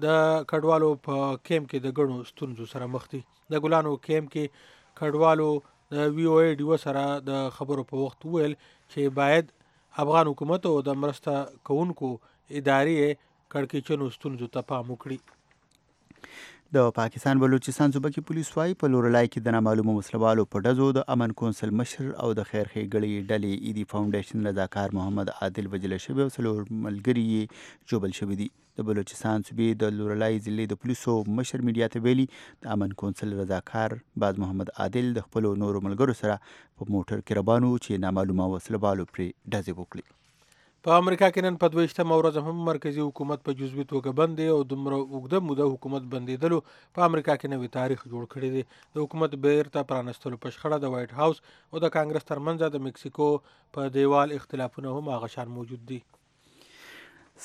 [0.04, 0.18] د
[0.50, 1.14] کډوالو په
[1.48, 3.20] کیم کې د غړو ستونزو سره مخ دي
[3.54, 4.44] د ګلانو کیم کې
[5.00, 5.48] کډوالو
[5.94, 8.54] د وی او ای ډیو سره د خبرو په وخت ویل
[8.92, 9.46] چې باید
[10.04, 11.34] افغان حکومت او د مرسته
[11.70, 12.08] کوونکو
[12.58, 13.06] ادارې
[13.54, 15.18] کړکېچنو ستونزو ته پام وکړي
[16.76, 20.84] د پاکستان بلوچستان صوبه کې پولیس وايي په لورلای کې د نامعلومو مسلوالو په ډزو
[20.98, 25.96] د امن کونسل مشر او د خیر ښېګړې ډلې ایدي فاونډیشن رضاکار محمد عادل وجل
[26.04, 27.40] شوی او څلور ملګري
[27.94, 28.46] جوبل شوی دي
[28.82, 33.34] د بلوچستان صوبې د لورلای ضلع د پولیسو مشر میډیا ته ویلي د امن کونسل
[33.40, 38.50] رضاکار باز محمد عادل د خپل نورو ملګرو سره په موټر کې روانو چې نامعلومه
[38.56, 40.08] وسلوالو پرې ډزې وکړي
[40.86, 44.46] په امریکا کې نن په 22مه ورځ هم مرکزی حکومت په جزوی توګه بند دی
[44.52, 46.60] او دومره وګړه موده حکومت بندیدلو
[46.94, 48.62] په امریکا کې نوې تاریخ جوړ کړی دی
[48.94, 51.42] د حکومت بیرته پرانستلو په شخړه د وایټ هاوس
[51.72, 53.28] او د کانګرس ترمنځ د مکسیکو
[53.74, 56.00] په دیوال اختلافونه هم هغه شان موجود دي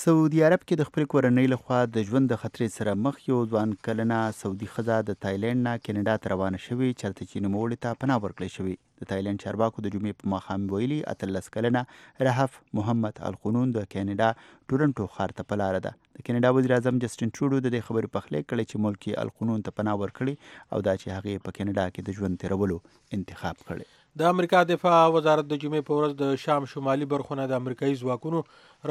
[0.03, 3.75] سعودي عرب کې د خپل کورنۍ لخوا د ژوند د خطرې سره مخ یو ځوان
[3.87, 8.19] کلنه سعودي خزا د تایلند نه کینیډا ته روانه شوې چرته چې نوموړي ته پناه
[8.19, 11.85] ورکړې شوې د تایلند چارواکو د جمعې په ماښام ویلي اتلس کلنه
[12.29, 17.01] رهف محمد القانون د کینیډا ټورنټو ښار ته په لاره ده د کینیډا وزیر اعظم
[17.05, 20.89] جسټین ټروډو د دې خبرې په خله کړې چې ملکی القانون ته پناه ورکړي او
[20.89, 22.81] دا چې هغه په کینیډا کې د ژوند تیرولو
[23.19, 27.57] انتخاب کړي د امریکا دفاع وزارت د جمعې په ورځ د شام شمالي برخونه د
[27.61, 28.39] امریکایي ځواکونو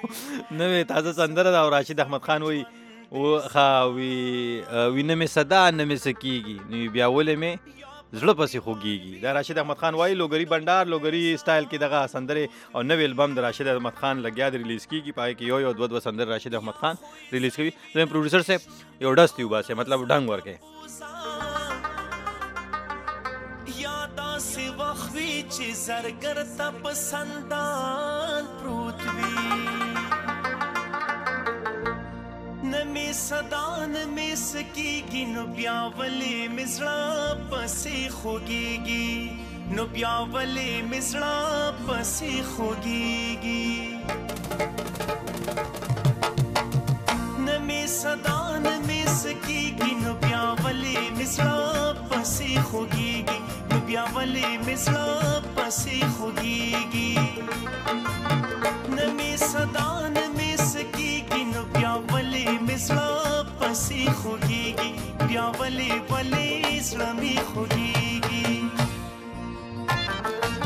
[0.52, 2.67] نو تازه سندره دا راشد احمد خان وای
[3.12, 7.58] او خاوي وینه می صدا نه می سکیږي نو بیا ولې می
[8.12, 12.44] زړه پسې خوږیږي دا راشد احمد خان وای لوګری بندار لوګری سټایل کې دغه سندره
[12.75, 15.72] او نو البم د راشد احمد خان لګیا د ریلیز کیږي پای کې یو یو
[15.81, 16.94] دوه دوه سندره راشد احمد خان
[17.38, 18.62] ریلیز کوي زموږ پروډوسر صاحب
[19.08, 20.55] یو ډس دیو باسه مطلب ډنګ ورکه
[24.41, 29.49] داسې وخت وي چې زرګر ته پسندان پروت وي
[32.73, 36.99] نمی صدا نمی سکیگی نو بیاولی مزڑا
[37.51, 39.11] پسی خوگیگی
[39.75, 41.37] نو بیاولی مزڑا
[41.87, 43.73] پسی خوگیگی
[47.47, 51.57] نمی صدا نمی سکیگی نو بیاولی مزڑا
[52.11, 53.10] پسی خوگیگی
[53.91, 57.19] بیا ولی مسلا پسی خوگیگی
[58.89, 64.95] نمی صدا نمی سکیگی نو بیا ولی مسلا پسی خوگیگی
[65.29, 68.01] بیا ولی ولی زرمی خوگیگی
[69.83, 70.60] Thank you.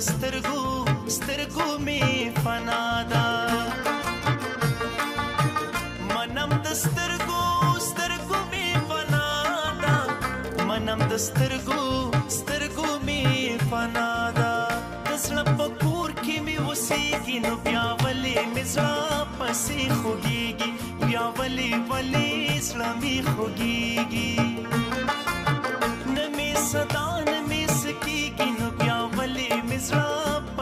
[0.00, 0.62] دسترګو
[1.16, 1.98] سترګو می
[2.44, 3.24] فنا دا
[6.14, 7.42] منم دسترګو
[7.86, 9.24] سترګو می فنا
[9.86, 9.96] دا
[10.70, 11.80] منم دسترګو
[12.38, 13.24] سترګو می
[13.70, 14.08] فنا
[14.38, 14.50] دا
[15.10, 18.92] دسل پکور کې می وسېږي نو بیا ولې مزرا
[19.38, 20.70] پسې خوږيږي
[21.06, 24.32] بیا ولې ولې اسلامي خوږيږي
[26.14, 28.69] نمې صدا نمې سکیږي نو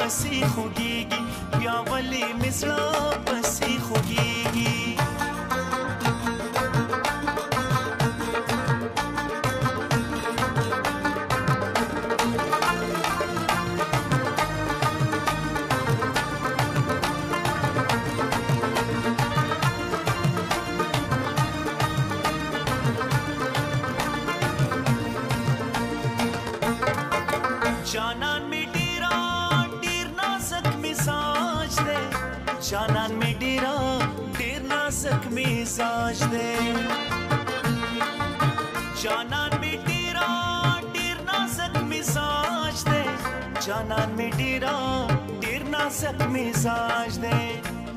[0.09, 4.95] बसी खुगीगी यावली मिसड़ा बसी खुगीगी
[27.93, 28.28] जाना
[32.71, 33.75] جانان می ډیرا
[34.39, 36.57] ډیر نازک میزاج دی
[39.03, 40.27] جانان می ډیرا
[40.93, 43.03] ډیر نازک میزاج دی
[43.67, 44.77] جانان می ډیرا
[45.43, 47.41] ډیر نازک میزاج دی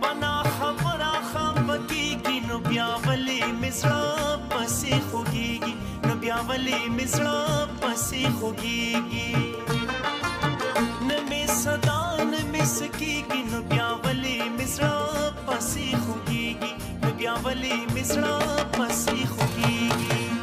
[0.01, 5.71] بنا خبره خامکیږي نو بیا ولی مزړه پسې خوږیږي
[6.09, 7.39] نو بیا ولی مزړه
[7.81, 9.50] پسې خوږیږي
[17.33, 18.35] بیا ولی مصرا
[18.73, 20.40] پسې خوږیږي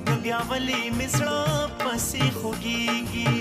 [0.08, 1.40] نو بیا ولې مې زړه
[1.82, 3.32] پسې خوږیږي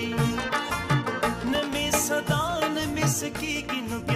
[1.51, 2.43] نه مې صدا
[2.75, 4.14] نه مې سکیږي نو بیا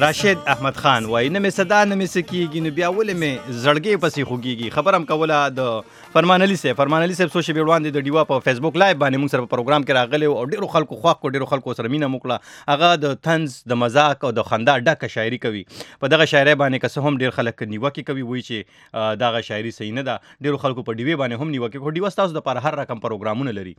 [0.00, 3.96] راشد احمد خان وای نه مې صدا نه مې سکیږي نو بیا ولې مې زړګي
[4.04, 8.22] پسې خوږیږي خبرم کوله د فرمان علي صاحب فرمان علي صاحب سوشي وړاندې د ډیوا
[8.32, 11.34] په فیسبوک لایو باندې موږ سره په پروګرام کې راغلی او ډیرو خلکو خوښ کو
[11.36, 15.42] ډیرو خلکو سره مینه موکړه هغه د طنز د مزاق او د خندا ډکه شاعري
[15.46, 19.76] کوي په دغه شاعري باندې که هم ډیر خلک نیوکه کوي وایي چې دغه شاعري
[19.80, 22.64] صحیح نه ده ډیرو خلکو په ډیوی باندې هم نیوکه کوي ډیوا تاسو د پر
[22.68, 23.76] هر رقم پروګرامونه لري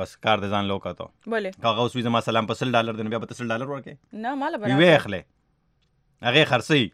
[0.00, 3.14] بس کار د ځان لوکا ته bale کاغه اوس زما سلام په 100 ډالر دنه
[3.16, 6.84] بیا په 100 ډالر ورکې نه مال وی برابر اخلې هغه خرسي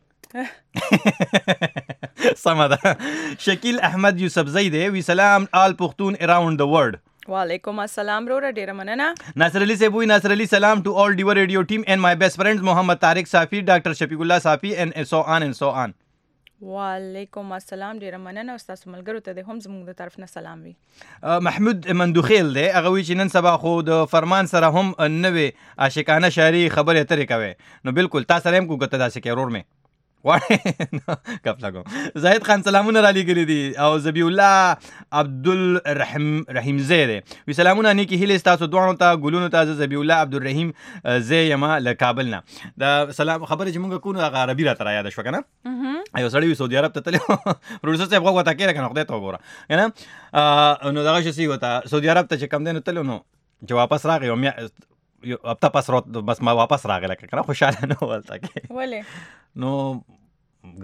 [2.45, 2.91] سم ده
[3.47, 7.01] شکیل احمد یوسف زئی دی وی سلام آل پختون اراوند د ورلد
[7.33, 11.39] وعلیکم السلام وروره ډیره مننه ناصر علی صاحب وی ناصر علی سلام to all Diva
[11.41, 15.49] radio team and my best friends Muhammad Tariq Safi Dr Shafiqullah Safi and so on
[15.49, 15.99] and so on
[16.69, 20.67] وعلیکم السلام ډیره مننه او تاسو ملګرو ته د هم زموږ د طرف نه سلام
[20.67, 25.83] وي محمود مندوخیل دی هغه وی چې نن سبا خو د فرمان سره هم نوې
[25.87, 29.55] عاشقانه شاعري خبرې اترې کوي نو بالکل تاسو سره هم کو کته داسې کې رور
[29.57, 29.69] مې
[30.27, 30.73] غواړي
[31.45, 31.83] کپ لګو
[32.25, 36.27] زاهد خان سلامونه را لګل دي او زبی الله عبدالرحیم
[36.59, 40.73] رحیم زی دی وی سلامونه نیکی هیله تاسو دوه ته ګلونو ته زبی الله عبدالرحیم
[41.31, 44.93] زی یما ل کابل نه دا سلام خبره چې موږ کو نو عربي را تر
[44.99, 48.79] یاد شو کنه ایو سړی وی سعودي عرب ته تلو پروډوسر صاحب غوا ته کېره
[48.79, 52.85] کنه خدای ته وګوره نه نو دا شي وتا سعودي عرب ته چې کم دین
[52.91, 53.19] تلو نو
[53.67, 54.41] چې واپس راغی او
[55.25, 59.03] یو اب تاسو را بس ما واپس راغله کنه خوشاله نه ولته کې ولې
[59.65, 59.73] نو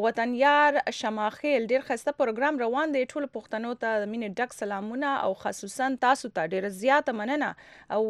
[0.07, 4.55] وطن یار سر شماخیل ډیر خسته پروګرام روان دی ټول پښتنو ته د مینې ډک
[4.59, 7.51] سلامونه او خصوصا تاسو ته ډیره زیاته مننه
[7.97, 8.01] او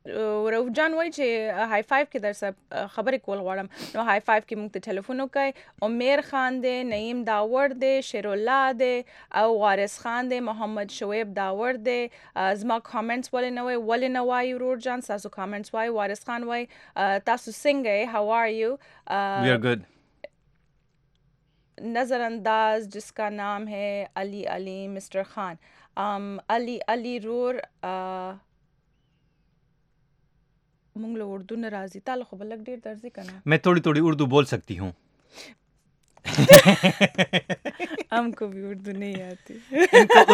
[0.08, 2.56] روف جان وای چې های 5 کې در سره
[2.98, 5.48] خبرې کول غواړم نو های 5 کې موږ ته ټلیفون وکړ
[5.88, 8.98] عمر خان دی نعیم داور دی شیر الله دی
[9.42, 12.02] او وارث خان دی محمد شعیب داور دی
[12.62, 16.44] زما کامنټس ولې نه وای ولې نه وای ورور جان تاسو کامنټس وای وارث خان
[16.52, 19.80] وای تاسو څنګه هاو ار یو وی ار ګډ
[22.00, 23.88] نظر انداز جسका نام ہے
[24.22, 25.56] علی علی مسٹر خان
[25.98, 26.26] um,
[26.58, 27.54] علی علی رور
[27.96, 28.34] uh,
[30.98, 34.94] उर्दू नराजी तालो खबर मैं थोड़ी थोड़ी उर्दू बोल सकती हूँ
[38.14, 39.56] हमको भी उर्दू नहीं आती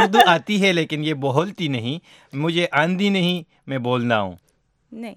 [0.02, 2.00] उर्दू आती है लेकिन ये बोलती नहीं
[2.46, 4.38] मुझे आंधी नहीं मैं बोलना हूँ
[5.04, 5.16] नहीं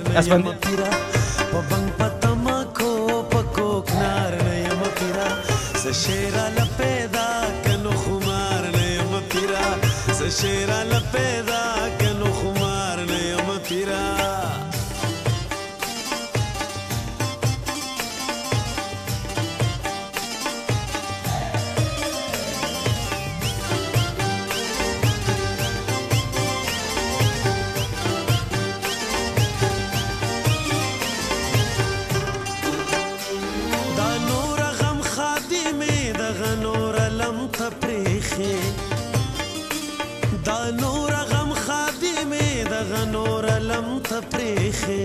[0.21, 2.11] اسمان
[6.01, 7.25] شیرا لپیدا
[7.65, 9.67] کنو خمار نیم پیرا
[10.17, 11.62] ز شیرا لپیدا
[44.31, 45.01] پریخه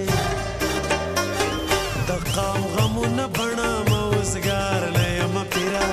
[2.07, 5.87] د قام غمونه بڼه موزګار نه یم پیرا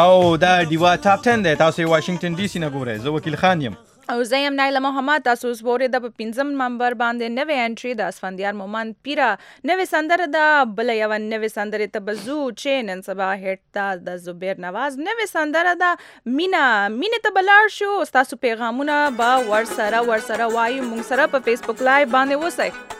[0.00, 3.62] او دا دیوا ټاپ 10 دی تاسو واشنگټن ډي سي نه ګورئ زه وکیل خان
[3.62, 3.76] یم
[4.12, 8.54] او زه يم نایله محمد تاسو وګورئ د 15 نومبر باندې نوې انټری د اسفندیار
[8.60, 9.26] مومند پیرا
[9.70, 14.16] نوې سندره د بل یو نوې سندره ته بزو چین ان سبا هټ تا د
[14.28, 15.92] زبیر نواز نوې سندره د
[16.38, 16.62] مینا
[17.00, 21.46] مینې ته بلار شو تاسو پیغامونه با ور سره ور سره وایو مونږ سره په
[21.50, 22.96] فیسبوک لایو باندې وسئ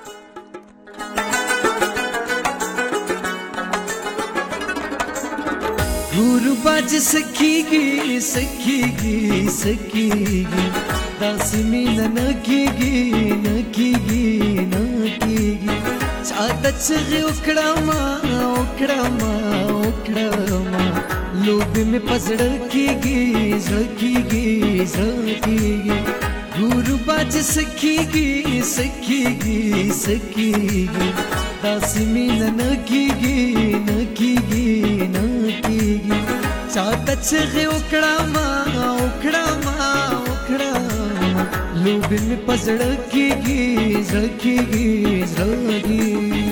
[6.21, 12.97] गुरु बाज सखीगी सखीगी सखीगी داس مين نه کیږي
[13.45, 14.27] نه کیږي
[14.71, 14.83] نه
[15.23, 15.79] کیږي
[16.29, 18.03] چاته چې وکړه ما
[18.57, 19.33] وکړه ما
[19.81, 20.33] وکړه
[20.71, 20.85] ما
[21.45, 22.41] لوب مې پزړ
[22.73, 23.23] کیږي
[23.67, 24.49] زړکیږي
[24.95, 28.31] زړکیږي ګور باج سکیږي
[28.75, 29.61] سکیږي
[30.05, 30.85] سکیږي
[31.67, 33.41] داس مين نه کیږي
[33.87, 34.69] نه کیږي
[35.15, 35.27] نه
[35.65, 36.25] کیږي
[36.73, 37.41] چاته چې
[37.73, 39.48] وکړه ما وکړه
[42.11, 46.47] की पस झड़केगी झड़केगी झड़केगी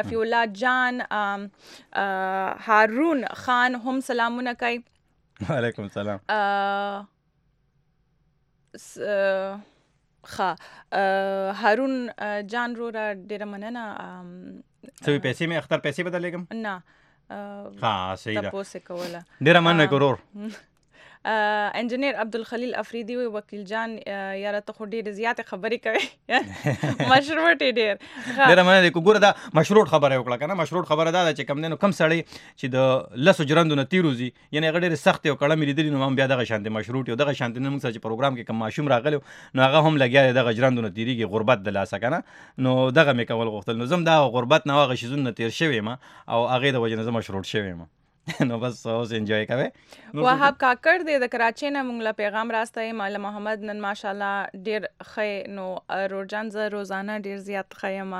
[0.00, 1.04] رفیع الله جان
[2.70, 4.80] هارون خان هم سلامونه کوي
[5.48, 6.18] وعلیکم سلام
[10.32, 10.50] ښه
[11.64, 11.94] هارون
[12.54, 13.84] جان رو را ډیره مننه
[15.04, 16.74] څه پیسې مې اختر پیسې بدلېږم نه
[17.84, 20.16] ها صحیح ده تاسو کوله ډیره مننه کورور
[21.26, 26.04] انجنیر عبدالخلیل افریدي وي وکیل جان یاره ته خو ډېرې زیاتې خبرې کوي
[27.12, 31.34] مشروټ ډېر ډېره مننه کوم ګوره دا مشروټ خبره وکړه کنه مشروټ خبره دا ده
[31.34, 35.28] چې کم دینو کم سړی چې د لسو جرندو نه تیروزي یعنی هغه ډېر سخت
[35.32, 37.84] یو کړه مې لیدلی نو هم بیا دغه شانتې مشروټ یو دغه شانتې نن موږ
[37.84, 39.20] سره چې پروګرام کې کم ماشوم راغلی
[39.54, 42.22] نو هغه هم لګیا دی دغه جرندو نه تیریږي غربت د لاسه کنه
[42.68, 45.98] نو دغه مې کول غوښتل نو زم دا غربت نه هغه شیزونه تیر شوی ما
[46.38, 47.92] او هغه د وجه نه مشروټ شوی ما
[48.40, 49.66] نو بس اوس انجوای کوي
[50.14, 55.54] وهاب کاکړ د کراچۍ نه مونږ له پیغام راستای مال محمد نن ماشاءالله ډیر خې
[55.58, 55.66] نو
[56.14, 58.14] روزان زه روزانه ډیر زیات خېم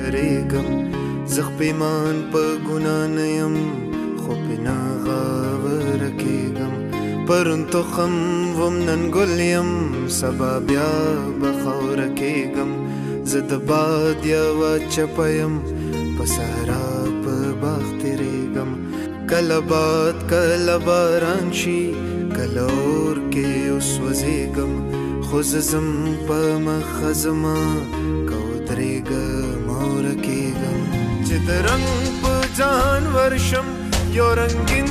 [0.00, 5.83] یریګم زخ پیمان په ګنا نه يم خو په ناغاوه
[7.28, 8.12] پرون تخم
[8.60, 9.68] وم نن ګل یم
[10.18, 10.88] سبا بیا
[11.40, 12.72] به خاوره کېږم
[13.32, 15.54] زه د باد یوه چپه یم
[16.16, 16.86] په صحرا
[17.22, 18.70] په باغ تېرېږم
[19.30, 21.80] کله باد کله باران شي
[22.36, 24.72] کله اور کې وسوځېږم
[25.28, 25.88] خو زه ځم
[26.32, 27.54] په مخه زما
[28.28, 29.26] که ودرېږه
[29.70, 30.78] موره کېږم
[31.26, 31.86] چې د رنګ
[32.26, 33.66] په ځان ورشم
[34.14, 34.88] यो रंगीन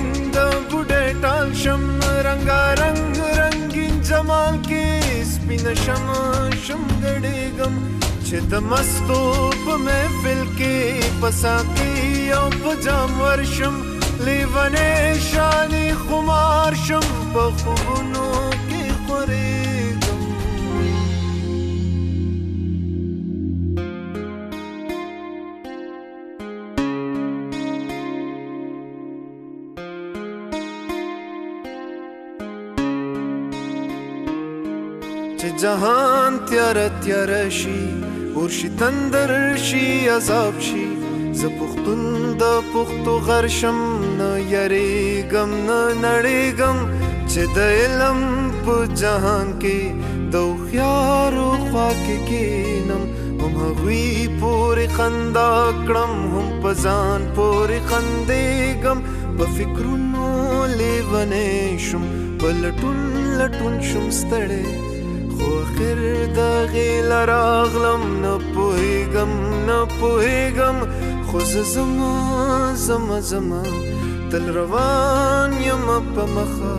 [0.71, 1.81] बुढ़े टाल शम
[2.27, 4.81] रंगा रंग रंगीन जमाल के
[5.31, 6.11] स्पिन शम
[6.67, 7.77] शम गड़े गम
[8.27, 10.75] छिद मस्तूप में फिल के
[11.23, 11.89] बसा के
[12.67, 13.75] पजाम वर्षम
[14.27, 18.27] لیوانه شانی خمار شم په خوبونو
[18.69, 19.62] کې خوري
[35.53, 37.79] چې جهان تیار تیار شي
[38.35, 39.31] ورشي تندر
[39.65, 40.85] شي عذاب شي
[41.39, 42.01] زه پختون
[42.39, 42.43] د
[42.73, 43.79] پختو غرشم
[44.19, 46.77] نه یریږم نه نړیږم
[47.31, 48.19] چې د علم
[48.67, 49.81] په جهان کې
[50.33, 50.35] د
[50.65, 53.03] خيارو خوا کې کینم
[53.41, 54.05] هم هغوی
[54.39, 55.51] پورې خندا
[55.87, 58.97] کړم هم په ځان پورې خندېږم
[59.37, 60.27] په فکرونو
[60.79, 61.53] لیونې
[61.89, 62.03] شم
[62.45, 62.97] په لټون
[63.43, 64.65] لټون شم ستړی
[65.73, 69.31] آخر دا غیل راغلم نه پوهیږم
[69.67, 70.77] نه پوهیږم
[71.27, 72.17] خو زه زما
[72.75, 73.61] زما زما
[74.31, 76.75] تل روان یم په مخه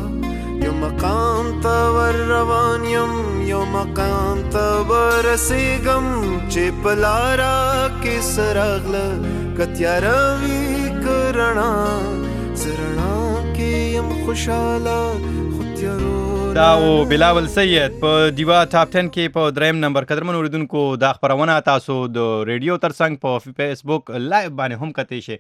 [0.67, 3.13] یو مقام ته ور روان یم
[3.51, 6.07] یو مقام ته ورسیږم
[6.53, 9.07] چې په لاره کې سراغله
[9.59, 10.63] کتیاره وي
[11.05, 11.71] کرنا
[12.63, 13.13] زرنا
[13.57, 15.24] کې یم خوشاله
[16.55, 21.09] دا او بلاول سید په دیوا ټاپ 10 کې په دریم نمبر قدرمن اوریدونکو دا
[21.15, 25.39] خبرونه تاسو د ریډیو ترڅنګ په فیسبوک لایو باندې هم کتئ شئ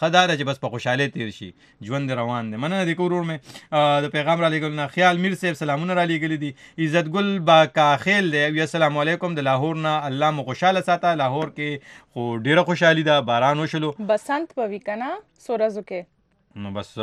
[0.00, 1.50] خدای راځي بس په خوشاله تیر شي
[1.88, 5.58] ژوند روان دی مننه د کورور مې د پیغام را لګل نه خیال میر صاحب
[5.62, 6.52] سلامونه را لګل دي
[6.86, 11.14] عزت ګل با کاخیل دی وی السلام علیکم د لاهور نه الله مو خوشاله ساته
[11.24, 15.10] لاهور کې خو ډیره خوشحالي ده باران وشلو بسنت پوي کنه
[15.48, 16.10] سورزو کې
[16.56, 16.98] نو بس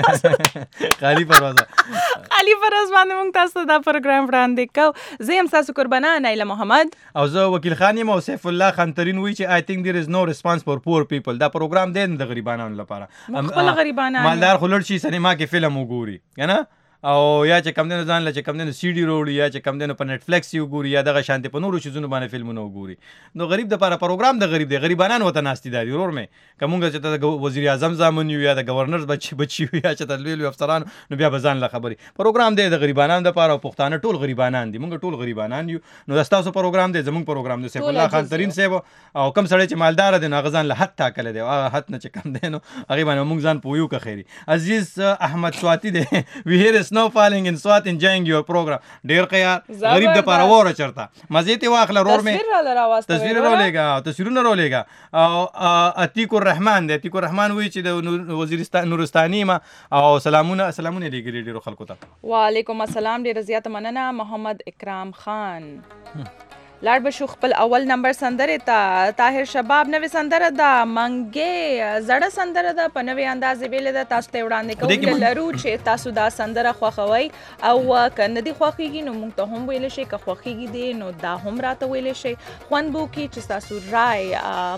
[1.02, 1.84] خالی پر ورځ
[2.30, 6.48] خالی پر ورځ باندې موږ تاسو دا پروګرام وړاندې کوو زه هم تاسو قربانا نایله
[6.52, 9.84] محمد او زه وکیل خان یم او سیف الله خان ترين وی چې آی تھنک
[9.88, 14.26] دیر از نو ریسپانس فور پور پیپل دا پروګرام دی د غریبانو لپاره خپل غریبانو
[14.28, 16.58] مالدار خلل شي سینما کې فلم وګوري کنه
[17.06, 19.76] او یا چې کم دنه ځان له چې کم دنه سیډي روړي یا چې کم
[19.80, 22.96] دنه په نتفلیکس یو ګوري یا دغه شانتي په نورو شیزونو باندې فلمونه وګوري
[23.42, 26.94] نو غریب د لپاره پروګرام د غریب دی غریبانان وته ناشتي داري ورور مې کومګه
[26.94, 30.48] چې د وزیر اعظم زامن یو یا د گورنر بچي بچي یا چې د لوی
[30.50, 34.18] افسران نو بیا به ځان له خبري پروګرام دی د غریبانان د لپاره پښتانه ټول
[34.24, 37.88] غریبانان دي موږ ټول غریبانان یو نو دا تاسو پروګرام دی زموږ پروګرام دی سیف
[37.92, 41.30] الله خان ترين سیف او کم سړی چې مالدار دی نو غزان له حد تاکل
[41.38, 44.28] دی هغه حد نه چې کم دی نو هغه باندې موږ ځان پویو که خیری
[44.58, 44.94] عزیز
[45.30, 46.04] احمد سواتی دی
[46.52, 48.80] ویهر snow falling in Swat enjoying your program
[49.10, 52.34] ډیر خيار غریب د پاره وره چرته مزه ته واخله رور می
[53.12, 54.80] تصویر را لګا تصویرونه را لګا
[55.22, 55.44] او
[56.06, 59.58] عتیق الرحمن د عتیق الرحمن وی چې د وزیرستان نورستاني ما
[60.00, 65.68] او سلامونه سلامونه لګی ډیرو خلکو ته وعلیکم السلام ډیر زیات مننه محمد اکرام خان
[66.86, 72.28] لاړ به شو خپل اول نمبر سندره ته طاهر شباب نوې سندره دا منګې زړه
[72.38, 76.26] سندره دا په نوې اندازې ویل دا تاسو ته وړاندې کوم لرو چې تاسو دا
[76.36, 77.26] سندره خوښوي
[77.70, 81.32] او کنه دي خوښيږي نو موږ ته هم ویل شي که خوښيږي دي نو دا
[81.48, 82.34] هم راته ویل شي
[82.68, 84.30] خوان بو کې چې تاسو راي